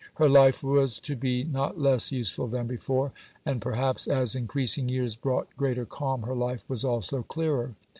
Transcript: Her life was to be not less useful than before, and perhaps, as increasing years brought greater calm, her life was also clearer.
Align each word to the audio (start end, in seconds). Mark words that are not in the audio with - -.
Her 0.15 0.27
life 0.27 0.63
was 0.63 0.99
to 1.01 1.15
be 1.15 1.43
not 1.43 1.79
less 1.79 2.11
useful 2.11 2.47
than 2.47 2.65
before, 2.65 3.11
and 3.45 3.61
perhaps, 3.61 4.07
as 4.07 4.33
increasing 4.33 4.89
years 4.89 5.15
brought 5.15 5.55
greater 5.57 5.85
calm, 5.85 6.23
her 6.23 6.35
life 6.35 6.63
was 6.67 6.83
also 6.83 7.21
clearer. 7.21 7.75